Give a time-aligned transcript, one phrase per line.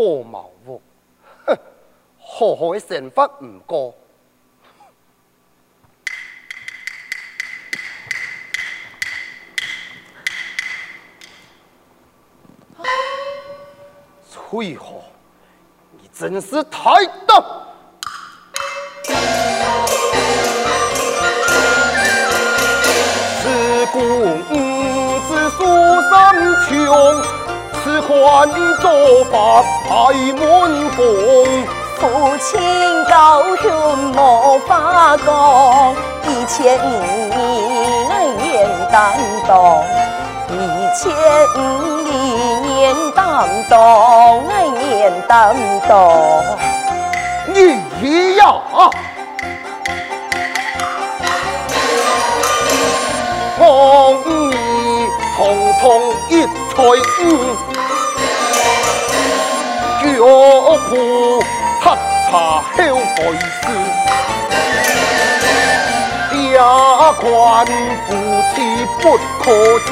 [0.00, 0.80] 对你啊错茅屋，
[1.44, 1.58] 哼，
[2.18, 3.94] 好好嘅成法唔过。
[14.30, 15.02] 翠荷，
[16.00, 17.66] 你真是太大！
[23.42, 24.54] 自古五
[25.28, 25.60] 子书
[26.10, 26.10] 三
[26.66, 26.80] 琼，
[28.00, 28.48] 此番
[28.80, 28.90] 作
[29.30, 29.90] 法太
[30.32, 30.40] 满
[30.90, 30.98] 风。
[31.96, 32.00] 父
[32.38, 32.48] 亲
[33.04, 35.28] 高兄莫法讲，
[36.26, 36.88] 一千五
[37.28, 37.38] 年
[38.38, 38.48] 年
[38.90, 39.12] 担
[39.46, 39.52] 当，
[40.48, 40.50] 一
[40.96, 41.12] 千
[41.56, 41.58] 五
[42.00, 44.42] 年担当，
[44.74, 45.54] 年担
[45.88, 45.92] 当。
[47.52, 48.42] 你呀！
[53.62, 53.62] 我
[54.24, 54.30] 你
[55.36, 55.38] 统
[55.80, 55.84] 统
[56.30, 56.48] 一财
[57.24, 57.28] 五，
[60.20, 60.26] 脚
[60.90, 61.40] 步
[61.80, 61.84] 黑
[62.28, 62.30] 茶
[62.76, 63.64] 休回事，
[66.52, 66.56] 家
[67.12, 67.24] 惯
[68.06, 68.08] 夫
[68.54, 68.54] 妻
[69.00, 69.02] 不
[69.42, 69.42] 可
[69.86, 69.88] 欺，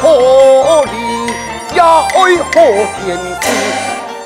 [0.00, 0.02] 可
[0.90, 0.96] 你
[1.74, 2.56] 也爱好
[2.96, 3.06] 天
[3.42, 3.44] 时，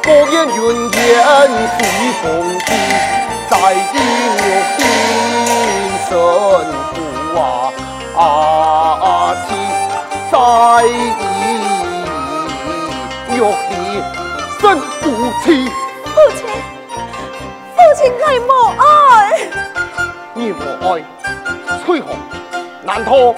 [0.04, 0.58] 过眼云
[0.92, 1.02] 烟
[1.66, 1.76] 随
[2.22, 2.24] 风
[2.60, 2.64] 去，
[3.50, 3.84] 在意
[4.38, 4.40] 我
[4.78, 4.80] 心
[6.08, 6.10] 深。
[7.34, 7.36] 啊
[8.14, 9.34] 啊！
[9.48, 9.50] 妻
[10.30, 10.34] 在
[15.32, 15.64] 不起。
[15.64, 16.46] 父亲，
[17.74, 18.82] 父亲爱莫爱。
[20.34, 21.02] 你莫爱，
[21.84, 22.14] 翠红，
[22.82, 23.34] 难道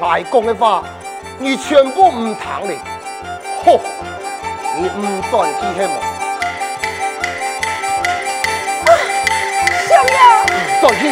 [0.00, 0.82] 爱讲的话
[1.38, 2.78] 你全部唔听咧？
[3.64, 3.78] 呵，
[4.76, 5.94] 你唔转去系么？
[9.86, 10.18] 兄呀！
[10.46, 11.02] 唔转去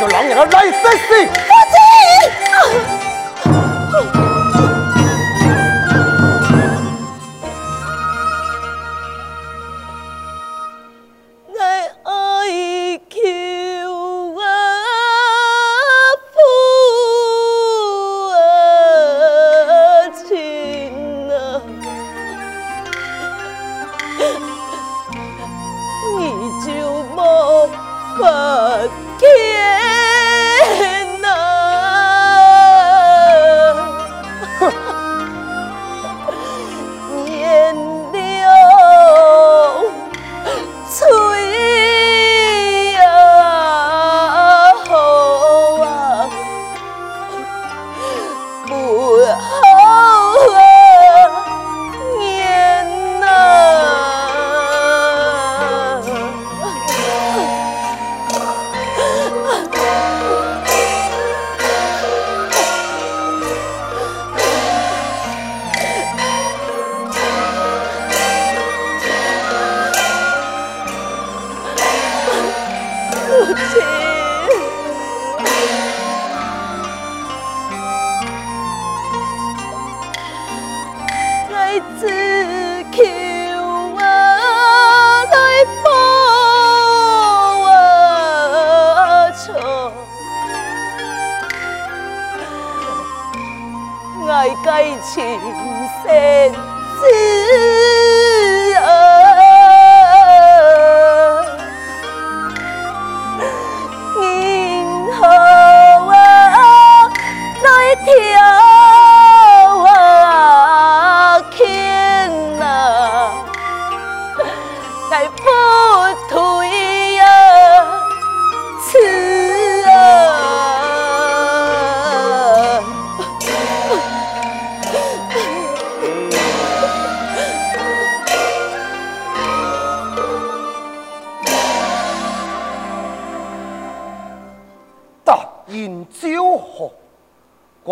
[0.00, 1.55] 就让人来杀死。
[73.56, 73.95] 谢。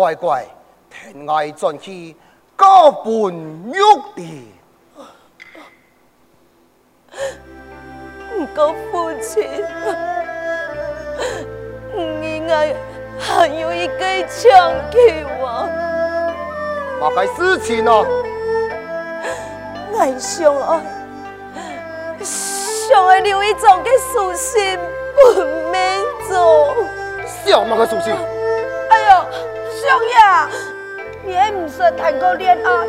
[0.05, 0.45] 乖乖，
[0.87, 2.15] 天爱转去
[2.55, 3.33] 高奔
[3.73, 3.79] 玉
[4.15, 4.51] 帝。
[8.37, 9.43] 唔够父亲，
[12.21, 12.75] 应该
[13.17, 15.67] 还有一个枪给我。
[16.99, 18.05] 莫该事情哦，
[19.97, 20.83] 爱上啊，
[22.21, 24.77] 上爱留一种嘅私心
[25.15, 25.41] 不
[25.71, 25.99] 免
[26.29, 26.75] 做。
[27.43, 28.34] 小莫该私心。
[29.85, 30.15] 相爷，
[31.23, 32.87] 你还不是谈过恋爱？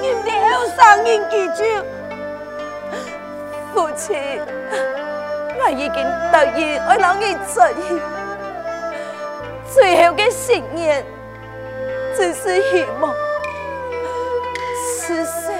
[0.00, 1.62] 你的后生人记住，
[3.74, 4.16] 父亲，
[5.60, 6.02] 我已经
[6.32, 8.00] 答应我让你在意，
[9.74, 11.04] 最后的心愿
[12.16, 13.14] 只是希望，
[14.96, 15.52] 此生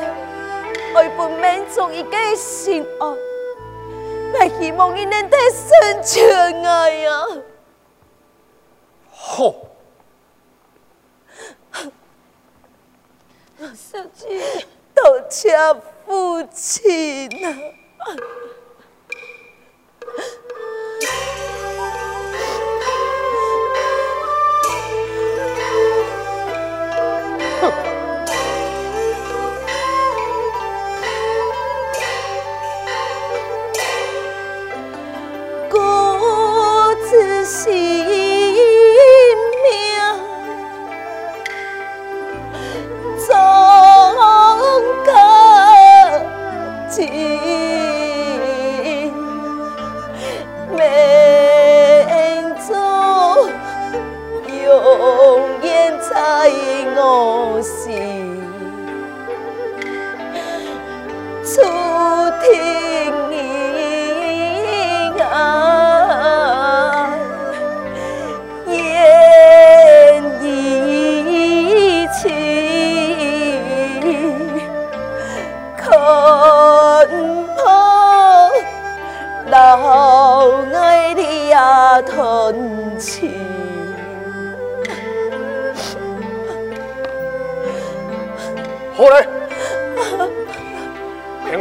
[0.94, 3.06] 爱不满足一个心爱，
[4.32, 7.12] 我希望你能得生全爱呀！
[9.12, 9.52] 好。
[13.74, 15.50] 小姐，多谢
[16.06, 17.46] 父亲啊！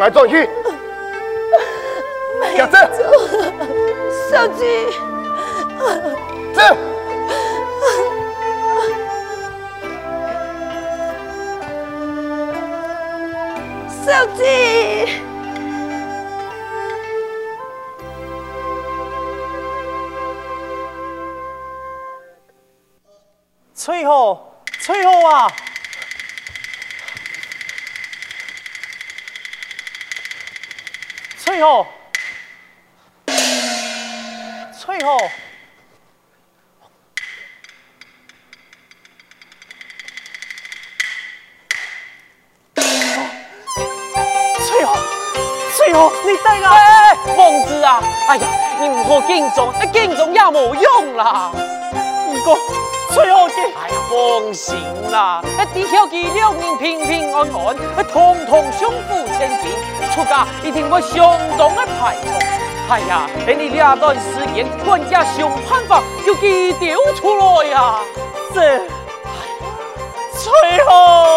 [0.08, 0.50] 来转去，
[2.56, 2.78] 小子，
[4.32, 4.88] 小姐，
[6.54, 6.62] 走，
[14.06, 15.10] 小姐，
[23.76, 24.40] 翠后，
[24.80, 25.52] 翠后啊！
[31.58, 31.88] 翠荷，
[34.80, 35.18] 翠荷，
[44.68, 44.96] 翠荷，
[45.76, 46.70] 翠荷，你等下！
[46.70, 48.04] 哎，疯子啊！
[48.28, 48.48] 哎呀，
[48.80, 51.52] 你唔好紧张，一紧张也冇用啦。
[52.28, 52.56] 不过
[53.16, 57.76] 翠荷嘅，哎呀，放心啦，一啲小鸡两人平平安安，
[58.14, 59.97] 通通相府千金。
[60.18, 62.34] 出家一定会相当的排场，
[62.90, 68.00] 哎呀，等你这段时间，管家想办法就给丢出来呀，
[68.52, 68.82] 是，哎呀，
[70.34, 71.37] 最后。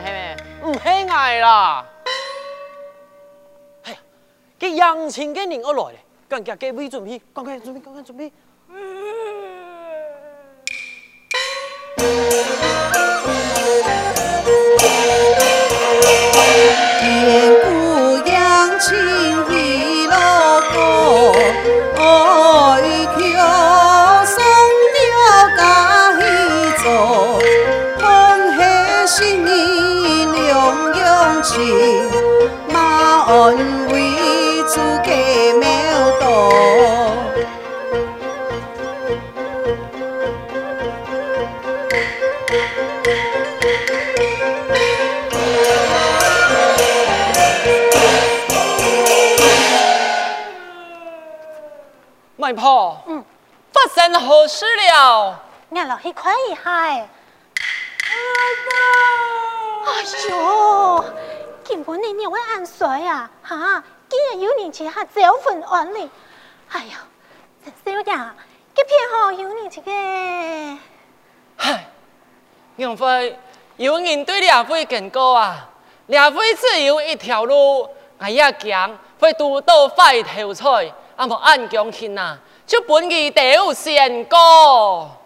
[0.00, 0.36] 系咪？
[0.64, 1.86] 唔起爱啦！
[3.84, 3.98] 哎呀，
[4.58, 8.32] 给阳晴嘅人我来了，赶紧给位准备，赶快准备，赶快准备。
[52.48, 53.22] 外婆，嗯，
[53.70, 55.38] 发生何事了？
[55.70, 56.62] 俺老去看一下。
[56.70, 57.06] 哎
[60.30, 61.04] 呦，
[61.62, 66.10] 今原本你两位安睡啊，哈，竟然有人去下招魂案哩，
[66.70, 67.00] 哎呀，
[67.84, 68.34] 陈少呀，
[68.74, 69.90] 这片好有人去个，
[71.58, 71.84] 嗨，
[72.76, 73.38] 杨飞，
[73.76, 75.68] 有人对两位警告啊，
[76.06, 77.86] 两位只有一条路，
[78.16, 84.38] 我一讲会独到坏头菜，啊莫安讲去呐，就本佢丢先过。
[85.10, 85.17] 嗯。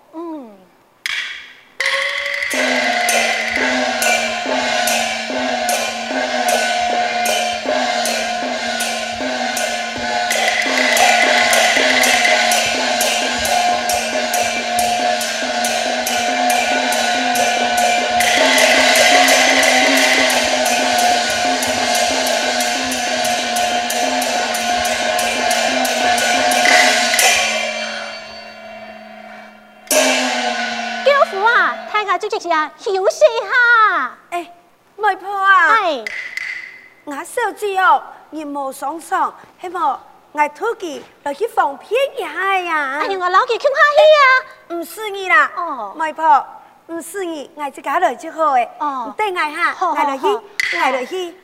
[37.45, 43.01] 手机哦，任务上上，希望我突击来去方便一下呀。
[43.01, 44.77] 哎呀，我老记倾下去啊。
[44.77, 46.47] 唔是你啦，哦，媒婆，
[46.87, 48.71] 唔是你，我自家来就好诶。
[48.79, 51.35] 哦，对，我哈，我来去，我来去。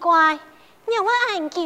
[0.00, 0.38] 乖，
[0.86, 1.60] 让我按叫，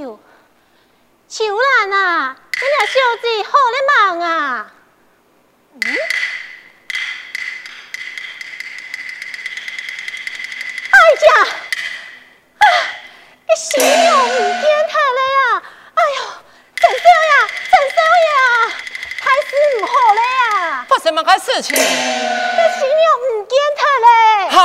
[1.29, 4.73] 秋兰啊，你俩小子好咧忙啊！
[5.85, 5.87] 嗯？
[10.91, 11.31] 哎呀，
[12.57, 12.65] 啊，
[13.47, 13.85] 你死我
[14.25, 15.63] 唔见他了呀！
[15.93, 16.25] 哎呦，
[16.77, 17.31] 陈少爷，
[17.69, 18.33] 陈少爷，
[19.21, 20.87] 太事唔好了呀！
[20.89, 21.77] 发生乜个事情？
[21.77, 24.49] 你死我唔见他咧！
[24.57, 24.59] 哈？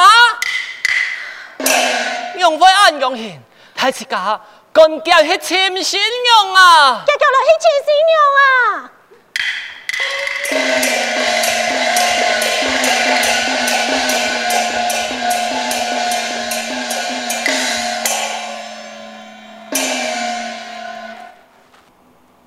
[2.38, 3.44] 用费按用刑。
[3.76, 4.40] 太子家，
[4.74, 7.04] 更叫去签新娘啊！
[7.06, 8.90] 叫叫落去签新娘啊！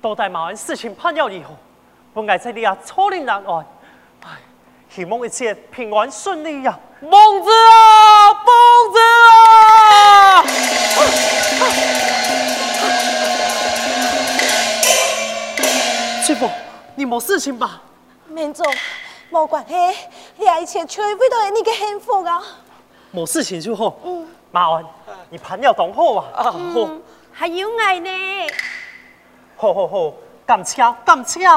[0.01, 1.55] 多代马鞍事情判了以后，
[2.13, 3.65] 本该在你啊错令难安，
[4.25, 4.31] 唉，
[4.89, 6.77] 希望一切平安顺利呀！
[6.99, 9.36] 孟子啊，孟子啊！
[16.27, 16.49] 师傅，
[16.95, 17.81] 你没事情吧？
[18.27, 18.65] 免做，
[19.29, 19.73] 没关系，
[20.35, 22.43] 你一切全为到你的幸福啊！
[23.11, 23.97] 没事情就好。
[24.03, 24.83] 嗯，麻烦，
[25.29, 26.25] 你盘了当好啊？
[26.35, 26.89] 啊，好。
[27.31, 28.09] 还有爱呢？
[29.55, 30.13] 好好好，
[30.45, 31.47] 感谢感谢。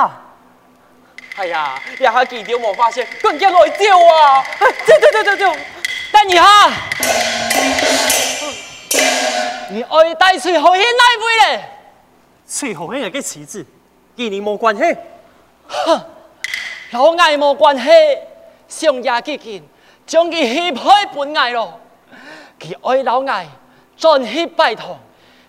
[1.35, 4.45] 哎呀，也还记得没发现，更加来叫啊！
[4.61, 5.59] 对对对对对，
[6.13, 6.71] 等一下，
[9.69, 11.65] 你爱带翠红线哪位嘞？
[12.47, 13.67] 翠红线有个旗子，
[14.17, 14.83] 跟你没关系。
[15.67, 16.01] 哼，
[16.93, 17.89] 老爱没关系，
[18.69, 19.63] 上夜几件，
[20.07, 20.83] 将佢许配
[21.15, 21.81] 本爱咯。
[22.59, 23.47] 佢爱老爱，
[23.97, 24.99] 专去拜托，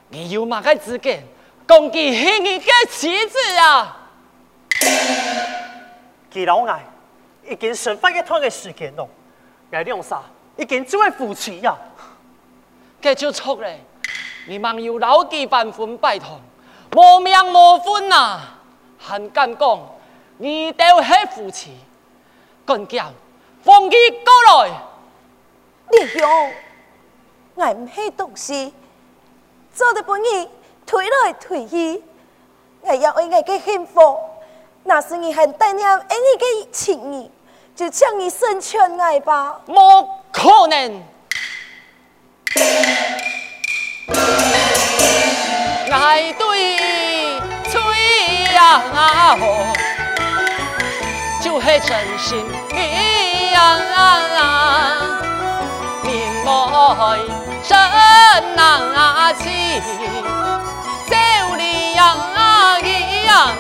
[0.09, 1.09] 你有嘛个资格
[1.67, 3.97] 讲佢是你个旗子啊？
[6.31, 6.85] 佢老爱
[7.49, 9.09] 已经生发一段嘅时间咯，
[9.71, 10.21] 爱两啥
[10.55, 11.75] 已经做为夫妻呀，
[13.01, 13.79] 这就错嘞！
[14.47, 16.39] 你望有老几半分拜托，
[16.93, 18.39] 无名无分呐，
[18.97, 19.79] 还敢讲
[20.37, 21.77] 你都系夫妻，
[22.65, 23.11] 更叫
[23.63, 23.95] 放弃
[24.25, 24.71] 过来！
[25.91, 26.53] 弟兄，
[27.55, 28.73] 我唔系东西，
[29.73, 30.49] 做得本意
[30.85, 32.03] 推来推去，
[32.81, 34.19] 我要为我嘅幸福。
[34.83, 37.31] 那是你很带念爱你的情谊，
[37.75, 39.61] 就将你生全爱吧。
[39.67, 41.03] 莫可能，
[45.91, 46.77] 该对
[47.69, 47.81] 嘴
[48.53, 48.81] 呀，
[51.41, 52.77] 就是真心的
[53.51, 53.77] 呀，
[56.01, 56.09] 面
[56.45, 57.19] 爱
[57.67, 57.77] 真
[58.57, 59.43] 啊情，
[61.09, 61.11] 手
[61.57, 61.99] 里呀
[62.81, 63.51] 一样。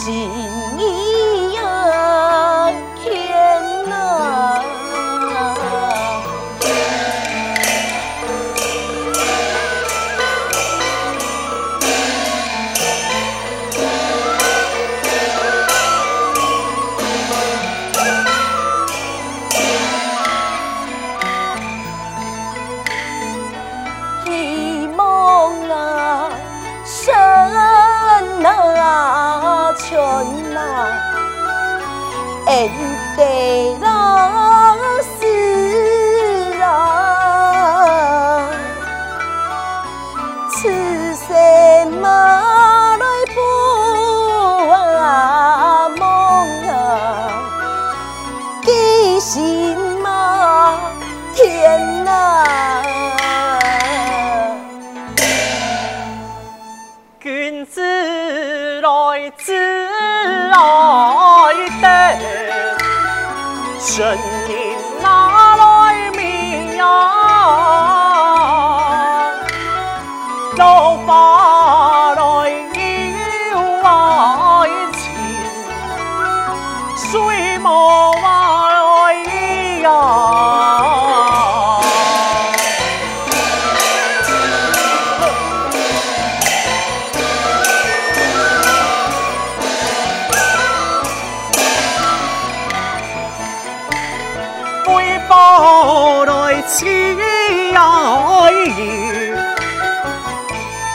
[0.00, 0.14] 心
[0.78, 1.19] 意。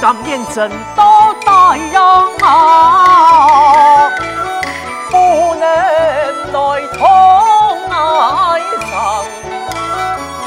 [0.01, 4.09] 敢言真到大洋啊，
[5.09, 5.65] 不能
[6.53, 6.57] 来
[6.95, 7.01] 同
[7.89, 9.25] 哀伤，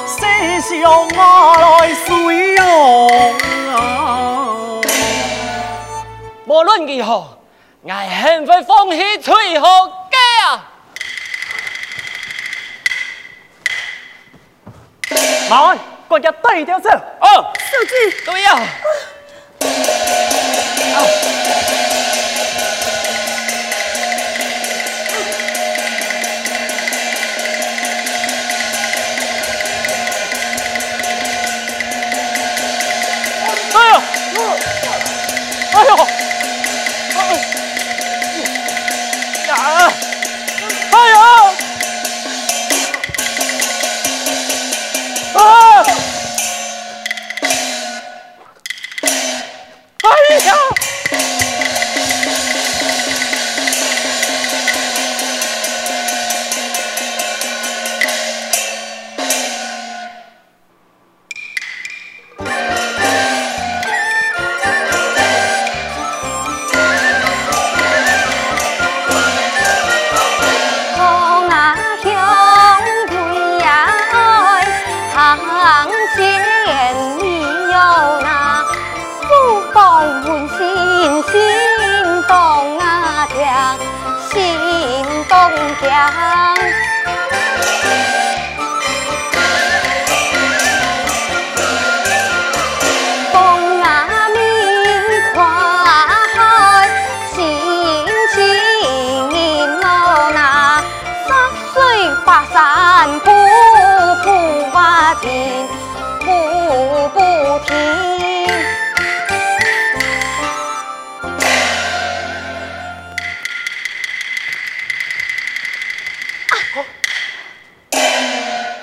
[0.06, 1.18] 谁想我
[1.58, 1.66] 来
[2.06, 2.06] 随
[2.54, 2.60] 用
[3.74, 3.76] 啊？
[6.46, 7.10] 无论如何，
[7.82, 7.90] 我
[8.22, 9.66] 肯会放弃最后
[15.48, 16.90] 马鞍，赶紧带条走。
[16.90, 18.60] 哦，手机，对呀。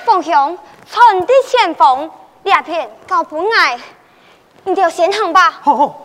[0.05, 0.58] 凤雄，
[0.91, 2.12] 传递前锋，
[2.43, 3.79] 两片告不爱，
[4.63, 5.60] 你就先哼吧。
[5.62, 6.05] 好好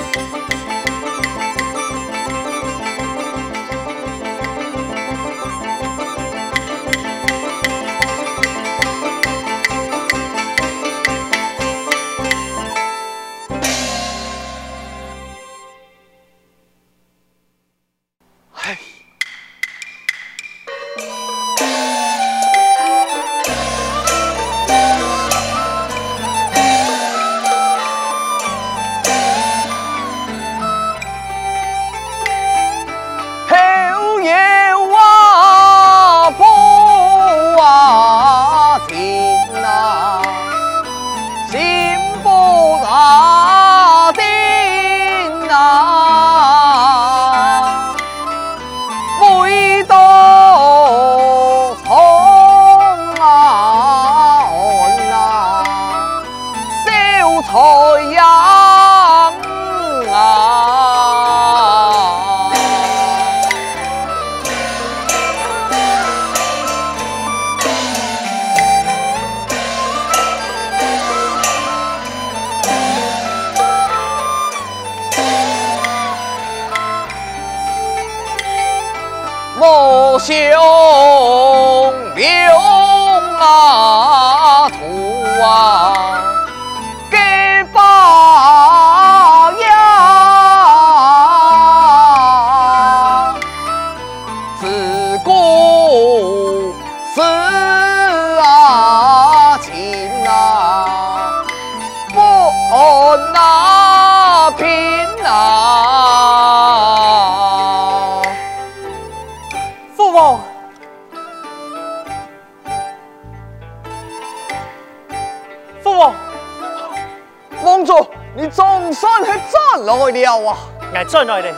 [119.91, 120.57] 是转来了啊！
[120.93, 121.53] 我转来嘞，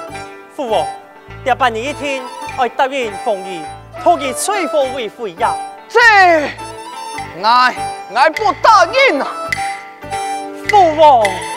[0.55, 0.85] 父王，
[1.43, 2.21] 第八年一天，
[2.57, 3.61] 我答应凤仪，
[4.03, 5.53] 托佢随父为父呀。
[5.87, 5.99] 这，
[7.39, 7.73] 我
[8.15, 9.27] 我不答应啊！
[10.69, 11.52] 父王。